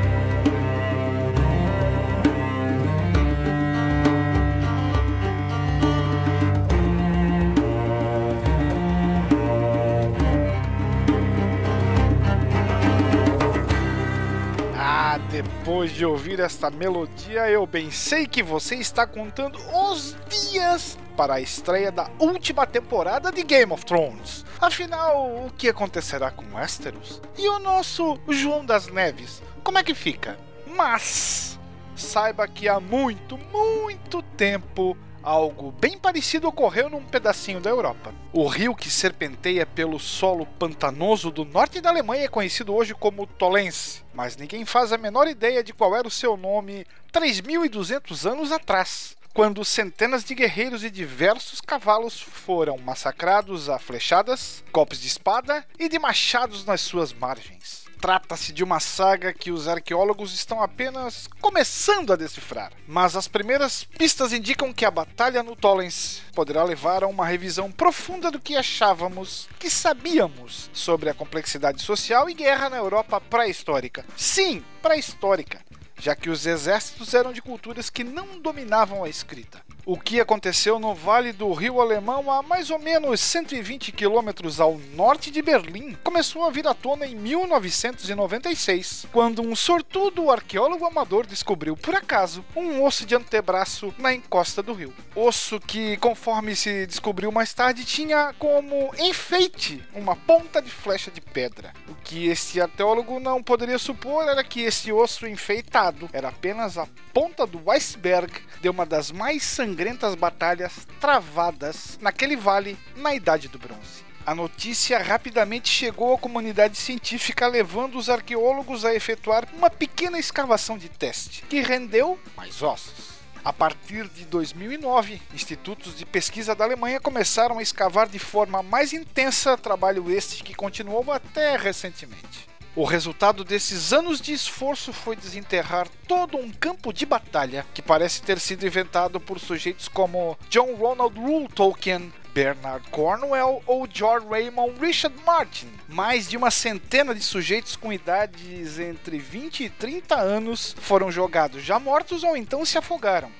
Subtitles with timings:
[15.18, 19.58] Depois de ouvir esta melodia, eu bem sei que você está contando
[19.90, 24.44] os dias para a estreia da última temporada de Game of Thrones.
[24.60, 27.22] Afinal, o que acontecerá com Westeros?
[27.36, 29.42] E o nosso João das Neves?
[29.64, 30.38] Como é que fica?
[30.66, 31.58] Mas
[31.94, 34.96] saiba que há muito, muito tempo
[35.26, 38.14] algo bem parecido ocorreu num pedacinho da Europa.
[38.32, 43.26] O rio que serpenteia pelo solo pantanoso do norte da Alemanha é conhecido hoje como
[43.26, 48.52] Tolense, mas ninguém faz a menor ideia de qual era o seu nome 3.200 anos
[48.52, 55.66] atrás quando centenas de guerreiros e diversos cavalos foram massacrados a flechadas, golpes de espada
[55.78, 57.85] e de machados nas suas margens.
[58.06, 63.82] Trata-se de uma saga que os arqueólogos estão apenas começando a decifrar, mas as primeiras
[63.82, 68.56] pistas indicam que a batalha no Tollens poderá levar a uma revisão profunda do que
[68.56, 74.06] achávamos que sabíamos sobre a complexidade social e guerra na Europa pré-histórica.
[74.16, 75.66] Sim, pré-histórica
[75.98, 79.62] já que os exércitos eram de culturas que não dominavam a escrita.
[79.88, 84.76] O que aconteceu no Vale do Rio Alemão, a mais ou menos 120 quilômetros ao
[84.96, 91.24] norte de Berlim, começou a vir à tona em 1996, quando um sortudo arqueólogo amador
[91.24, 94.92] descobriu, por acaso, um osso de antebraço na encosta do rio.
[95.14, 101.20] Osso que, conforme se descobriu mais tarde, tinha como enfeite uma ponta de flecha de
[101.20, 101.72] pedra.
[101.88, 106.88] O que esse arqueólogo não poderia supor era que esse osso enfeitado era apenas a
[107.14, 109.75] ponta do iceberg de uma das mais sangrentas
[110.14, 114.04] batalhas travadas naquele vale na Idade do Bronze.
[114.26, 120.76] A notícia rapidamente chegou à comunidade científica, levando os arqueólogos a efetuar uma pequena escavação
[120.76, 123.16] de teste, que rendeu mais ossos.
[123.44, 128.92] A partir de 2009, institutos de pesquisa da Alemanha começaram a escavar de forma mais
[128.92, 132.55] intensa, trabalho este que continuou até recentemente.
[132.76, 138.20] O resultado desses anos de esforço foi desenterrar todo um campo de batalha que parece
[138.20, 144.78] ter sido inventado por sujeitos como John Ronald Rule Tolkien, Bernard Cornwell ou George Raymond
[144.78, 145.70] Richard Martin.
[145.88, 151.62] Mais de uma centena de sujeitos com idades entre 20 e 30 anos foram jogados
[151.62, 153.30] já mortos ou então se afogaram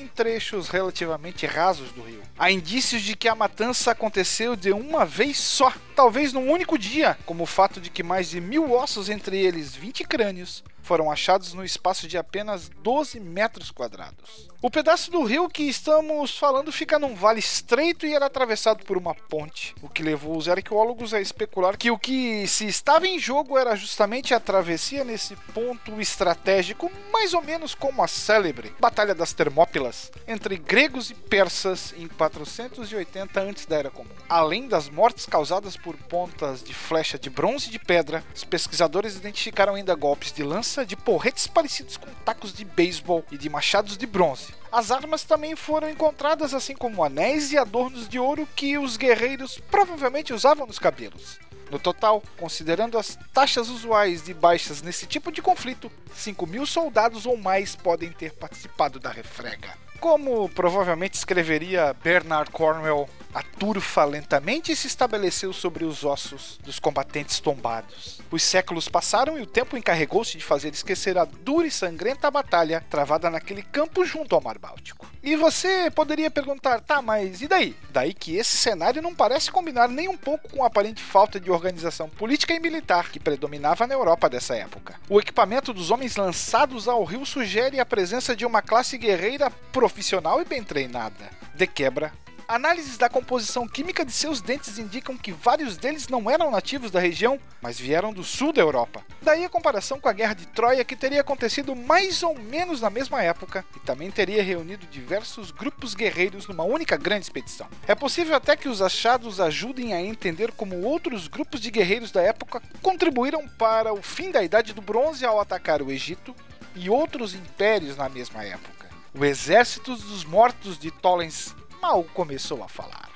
[0.00, 2.22] em trechos relativamente rasos do rio.
[2.38, 7.18] Há indícios de que a matança aconteceu de uma vez só, talvez num único dia,
[7.24, 11.52] como o fato de que mais de mil ossos, entre eles 20 crânios, foram achados
[11.52, 14.48] no espaço de apenas 12 metros quadrados.
[14.62, 18.96] O pedaço do rio que estamos falando fica num vale estreito e era atravessado por
[18.96, 23.18] uma ponte, o que levou os arqueólogos a especular que o que se estava em
[23.18, 29.14] jogo era justamente a travessia nesse ponto estratégico, mais ou menos como a célebre Batalha
[29.14, 33.66] das Termópilas entre gregos e persas em 480 a.C.
[33.68, 34.10] da Era Comum.
[34.28, 39.16] Além das mortes causadas por pontas de flecha de bronze e de pedra, os pesquisadores
[39.16, 43.96] identificaram ainda golpes de lança de porretes parecidos com tacos de beisebol e de machados
[43.96, 44.54] de bronze.
[44.70, 49.58] As armas também foram encontradas, assim como anéis e adornos de ouro que os guerreiros
[49.70, 51.38] provavelmente usavam nos cabelos.
[51.70, 57.26] No total, considerando as taxas usuais de baixas nesse tipo de conflito, 5 mil soldados
[57.26, 59.85] ou mais podem ter participado da refrega.
[60.00, 67.38] Como provavelmente escreveria Bernard Cornwell, a turfa lentamente se estabeleceu sobre os ossos dos combatentes
[67.38, 68.18] tombados.
[68.30, 72.82] Os séculos passaram e o tempo encarregou-se de fazer esquecer a dura e sangrenta batalha
[72.88, 75.06] travada naquele campo junto ao Mar Báltico.
[75.22, 77.76] E você poderia perguntar, tá, mas e daí?
[77.90, 81.50] Daí que esse cenário não parece combinar nem um pouco com a aparente falta de
[81.50, 84.94] organização política e militar que predominava na Europa dessa época.
[85.10, 89.50] O equipamento dos homens lançados ao rio sugere a presença de uma classe guerreira
[89.86, 91.30] profissional e bem treinada.
[91.54, 92.12] De quebra,
[92.48, 97.00] Análises da composição química de seus dentes indicam que vários deles não eram nativos da
[97.00, 99.02] região, mas vieram do sul da Europa.
[99.20, 102.88] Daí a comparação com a Guerra de Troia, que teria acontecido mais ou menos na
[102.88, 107.66] mesma época e também teria reunido diversos grupos guerreiros numa única grande expedição.
[107.84, 112.22] É possível até que os achados ajudem a entender como outros grupos de guerreiros da
[112.22, 116.32] época contribuíram para o fim da Idade do Bronze ao atacar o Egito
[116.76, 118.75] e outros impérios na mesma época.
[119.18, 123.10] O exército dos mortos de Tollens mal começou a falar.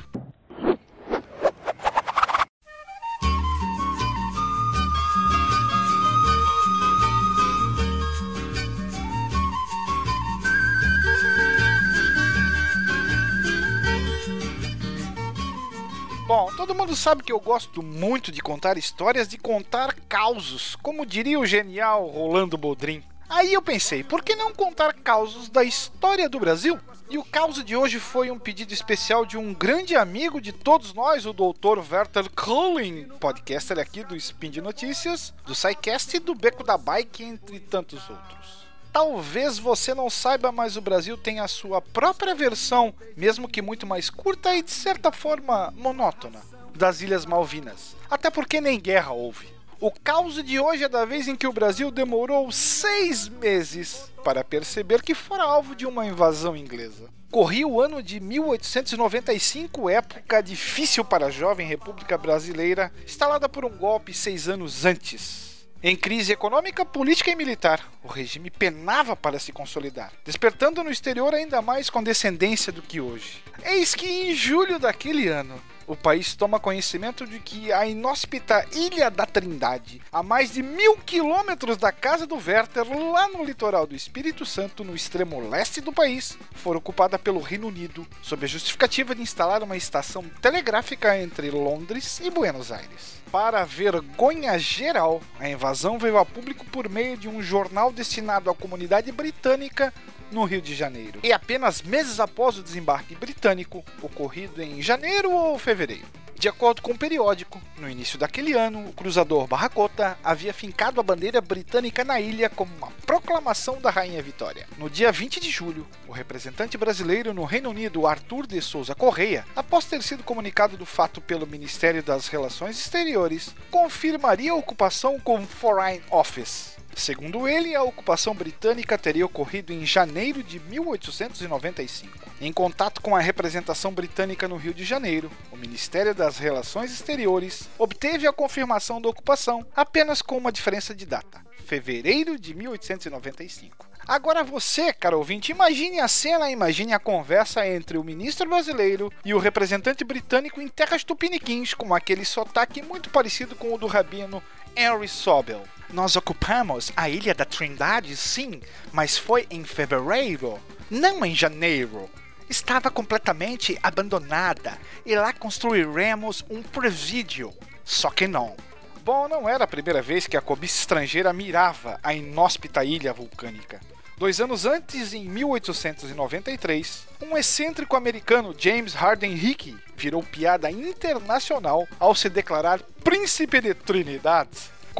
[16.27, 21.05] Bom, todo mundo sabe que eu gosto muito de contar histórias, de contar causos, como
[21.05, 23.03] diria o genial Rolando Bodrim.
[23.31, 26.81] Aí eu pensei, por que não contar causos da história do Brasil?
[27.09, 30.93] E o caos de hoje foi um pedido especial de um grande amigo de todos
[30.93, 31.79] nós, o Dr.
[31.79, 37.23] Werther Kohling, podcaster aqui do Spin de Notícias, do SciCast e do Beco da Bike,
[37.23, 38.67] entre tantos outros.
[38.93, 43.87] Talvez você não saiba, mas o Brasil tem a sua própria versão, mesmo que muito
[43.87, 46.41] mais curta e de certa forma monótona,
[46.75, 47.95] das Ilhas Malvinas.
[48.11, 49.60] Até porque nem guerra houve.
[49.83, 54.45] O caos de hoje é da vez em que o Brasil demorou seis meses para
[54.45, 57.09] perceber que fora alvo de uma invasão inglesa.
[57.31, 63.71] Corria o ano de 1895, época difícil para a jovem República Brasileira, instalada por um
[63.71, 65.67] golpe seis anos antes.
[65.83, 71.33] Em crise econômica, política e militar, o regime penava para se consolidar, despertando no exterior
[71.33, 73.43] ainda mais condescendência do que hoje.
[73.65, 75.59] Eis que em julho daquele ano,
[75.91, 80.97] o país toma conhecimento de que a inóspita Ilha da Trindade, a mais de mil
[80.99, 85.93] quilômetros da casa do Werther, lá no litoral do Espírito Santo, no extremo leste do
[85.93, 91.51] país, foi ocupada pelo Reino Unido, sob a justificativa de instalar uma estação telegráfica entre
[91.51, 93.21] Londres e Buenos Aires.
[93.33, 98.55] Para vergonha geral, a invasão veio a público por meio de um jornal destinado à
[98.55, 99.93] comunidade britânica
[100.31, 101.21] no Rio de Janeiro.
[101.23, 106.07] E apenas meses após o desembarque britânico, ocorrido em janeiro ou fevereiro.
[106.41, 111.03] De acordo com o periódico, no início daquele ano, o cruzador Barracota havia fincado a
[111.03, 114.67] bandeira britânica na ilha como uma proclamação da Rainha Vitória.
[114.79, 119.45] No dia 20 de julho, o representante brasileiro no Reino Unido, Arthur de Souza Correia,
[119.55, 125.47] após ter sido comunicado do fato pelo Ministério das Relações Exteriores, confirmaria a ocupação com
[125.47, 126.80] Foreign Office.
[126.95, 132.31] Segundo ele, a ocupação britânica teria ocorrido em janeiro de 1895.
[132.41, 137.69] Em contato com a representação britânica no Rio de Janeiro, o Ministério das Relações Exteriores
[137.79, 143.91] obteve a confirmação da ocupação apenas com uma diferença de data: fevereiro de 1895.
[144.07, 149.33] Agora você, caro ouvinte, imagine a cena, imagine a conversa entre o ministro brasileiro e
[149.33, 154.43] o representante britânico em terras tupiniquins, com aquele sotaque muito parecido com o do rabino
[154.77, 155.63] Henry Sobel.
[155.93, 158.61] Nós ocupamos a Ilha da Trindade, sim,
[158.93, 162.09] mas foi em fevereiro, não em janeiro.
[162.49, 167.53] Estava completamente abandonada e lá construiremos um presídio.
[167.85, 168.57] Só que não.
[169.05, 173.81] Bom, não era a primeira vez que a cobiça estrangeira mirava a inóspita ilha vulcânica.
[174.17, 182.15] Dois anos antes, em 1893, um excêntrico americano, James Harden Hickey, virou piada internacional ao
[182.15, 184.47] se declarar Príncipe de Trinidad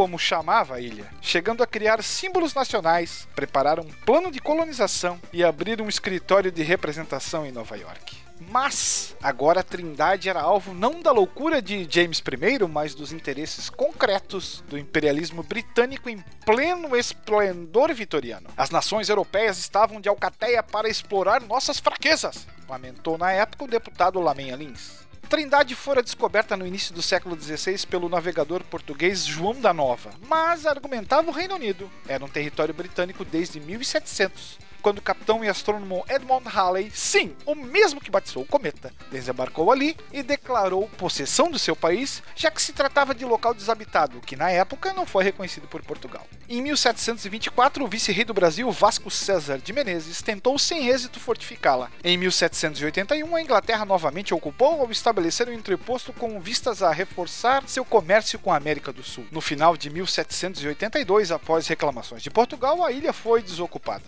[0.01, 5.45] como chamava a ilha, chegando a criar símbolos nacionais, preparar um plano de colonização e
[5.45, 8.17] abrir um escritório de representação em Nova York.
[8.49, 13.69] Mas agora a Trindade era alvo não da loucura de James I, mas dos interesses
[13.69, 18.49] concretos do imperialismo britânico em pleno esplendor vitoriano.
[18.57, 24.19] As nações europeias estavam de alcateia para explorar nossas fraquezas, lamentou na época o deputado
[24.19, 25.10] Lamenha Lins.
[25.31, 30.67] Trindade fora descoberta no início do século XVI pelo navegador português João da Nova, mas
[30.67, 31.89] argumentava o Reino Unido.
[32.09, 37.55] Era um território britânico desde 1700 quando o capitão e astrônomo Edmond Halley, sim, o
[37.55, 42.63] mesmo que batizou o cometa, desembarcou ali e declarou possessão do seu país, já que
[42.63, 46.27] se tratava de local desabitado, que na época não foi reconhecido por Portugal.
[46.49, 51.91] Em 1724, o vice-rei do Brasil, Vasco César de Menezes, tentou sem êxito fortificá-la.
[52.03, 57.85] Em 1781, a Inglaterra novamente ocupou ao estabelecer um entreposto com vistas a reforçar seu
[57.85, 59.27] comércio com a América do Sul.
[59.31, 64.05] No final de 1782, após reclamações de Portugal, a ilha foi desocupada.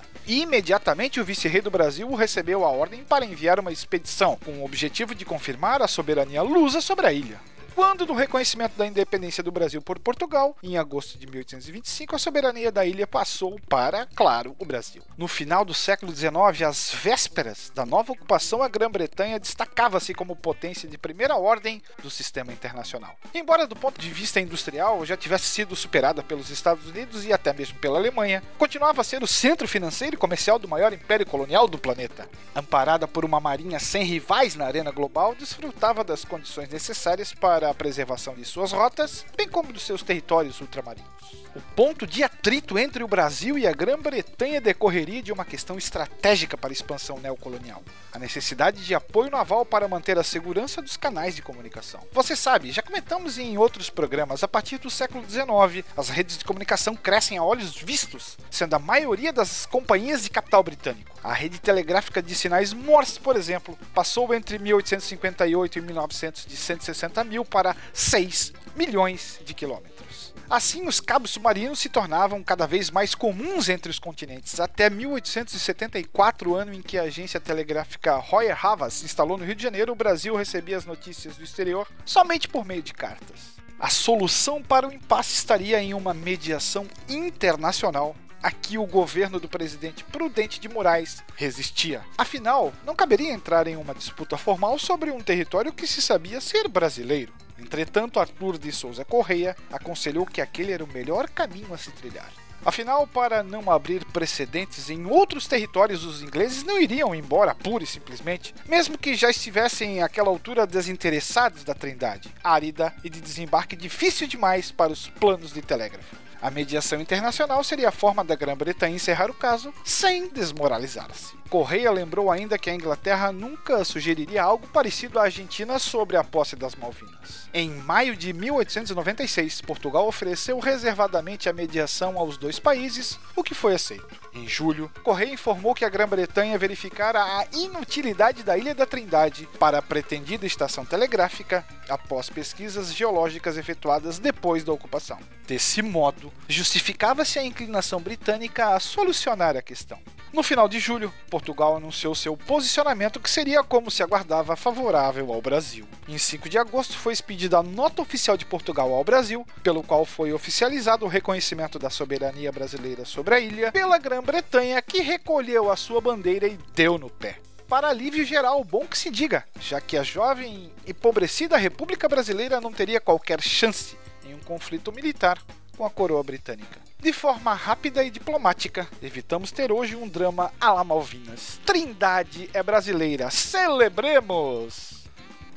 [0.62, 5.12] Imediatamente, o vice-rei do Brasil recebeu a ordem para enviar uma expedição com o objetivo
[5.12, 7.40] de confirmar a soberania lusa sobre a ilha.
[7.74, 12.70] Quando do reconhecimento da independência do Brasil por Portugal, em agosto de 1825, a soberania
[12.70, 15.02] da ilha passou para, claro, o Brasil.
[15.16, 20.88] No final do século XIX, às vésperas da nova ocupação, a Grã-Bretanha destacava-se como potência
[20.88, 23.16] de primeira ordem do sistema internacional.
[23.34, 27.52] Embora do ponto de vista industrial já tivesse sido superada pelos Estados Unidos e até
[27.52, 31.66] mesmo pela Alemanha, continuava a ser o centro financeiro e comercial do maior império colonial
[31.66, 32.28] do planeta.
[32.54, 37.74] Amparada por uma marinha sem rivais na arena global, desfrutava das condições necessárias para a
[37.74, 41.12] preservação de suas rotas, bem como dos seus territórios ultramarinos.
[41.54, 46.56] O ponto de atrito entre o Brasil e a Grã-Bretanha decorreria de uma questão estratégica
[46.56, 51.36] para a expansão neocolonial: a necessidade de apoio naval para manter a segurança dos canais
[51.36, 52.00] de comunicação.
[52.12, 56.44] Você sabe, já comentamos em outros programas, a partir do século XIX, as redes de
[56.44, 61.11] comunicação crescem a olhos vistos, sendo a maioria das companhias de capital britânico.
[61.22, 67.22] A rede telegráfica de sinais Morse, por exemplo, passou entre 1858 e 1900 de 160
[67.22, 70.34] mil para 6 milhões de quilômetros.
[70.50, 76.54] Assim, os cabos submarinos se tornavam cada vez mais comuns entre os continentes, até 1874,
[76.56, 80.34] ano em que a agência telegráfica Royer Havas instalou no Rio de Janeiro, o Brasil
[80.34, 83.52] recebia as notícias do exterior somente por meio de cartas.
[83.78, 90.02] A solução para o impasse estaria em uma mediação internacional Aqui o governo do presidente
[90.02, 92.02] Prudente de Moraes resistia.
[92.18, 96.66] Afinal, não caberia entrar em uma disputa formal sobre um território que se sabia ser
[96.66, 97.32] brasileiro.
[97.56, 102.32] Entretanto, Arthur de Souza Correia aconselhou que aquele era o melhor caminho a se trilhar.
[102.64, 107.86] Afinal, para não abrir precedentes em outros territórios, os ingleses não iriam embora pura e
[107.86, 114.26] simplesmente, mesmo que já estivessem àquela altura desinteressados da Trindade, árida e de desembarque difícil
[114.26, 116.16] demais para os planos de telégrafo.
[116.42, 121.36] A mediação internacional seria a forma da Grã-Bretanha encerrar o caso sem desmoralizar-se.
[121.48, 126.56] Correia lembrou ainda que a Inglaterra nunca sugeriria algo parecido à Argentina sobre a posse
[126.56, 127.48] das Malvinas.
[127.54, 133.74] Em maio de 1896, Portugal ofereceu reservadamente a mediação aos dois países, o que foi
[133.74, 134.21] aceito.
[134.34, 139.78] Em julho, Correia informou que a Grã-Bretanha verificara a inutilidade da Ilha da Trindade para
[139.78, 145.18] a pretendida estação telegráfica após pesquisas geológicas efetuadas depois da ocupação.
[145.46, 149.98] Desse modo, justificava-se a inclinação britânica a solucionar a questão.
[150.32, 155.42] No final de julho, Portugal anunciou seu posicionamento que seria como se aguardava favorável ao
[155.42, 155.86] Brasil.
[156.08, 160.06] Em 5 de agosto foi expedida a nota oficial de Portugal ao Brasil, pelo qual
[160.06, 165.76] foi oficializado o reconhecimento da soberania brasileira sobre a ilha pela Grã-Bretanha, que recolheu a
[165.76, 169.96] sua bandeira e deu no pé para alívio geral, bom que se diga, já que
[169.96, 173.96] a jovem empobrecida República Brasileira não teria qualquer chance
[174.26, 175.42] em um conflito militar
[175.74, 176.81] com a coroa britânica.
[177.02, 181.58] De forma rápida e diplomática, evitamos ter hoje um drama à la Malvinas.
[181.66, 185.01] Trindade é brasileira, celebremos!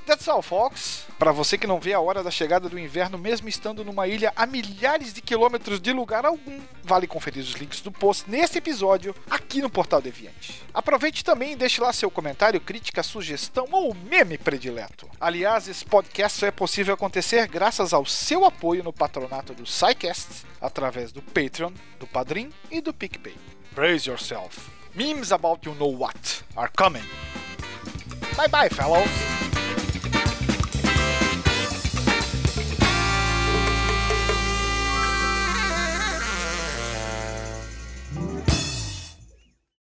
[0.05, 1.05] That's all, folks.
[1.17, 4.31] Para você que não vê a hora da chegada do inverno, mesmo estando numa ilha
[4.35, 9.15] a milhares de quilômetros de lugar algum, vale conferir os links do post nesse episódio
[9.29, 10.61] aqui no Portal Deviante.
[10.73, 15.09] Aproveite também e deixe lá seu comentário, crítica, sugestão ou meme predileto.
[15.19, 20.45] Aliás, esse podcast só é possível acontecer graças ao seu apoio no patronato do SciCast,
[20.61, 23.35] através do Patreon, do Padrim e do PicPay.
[23.73, 24.69] Praise yourself.
[24.93, 27.03] Memes about you know what are coming.
[28.37, 29.44] Bye bye, fellows.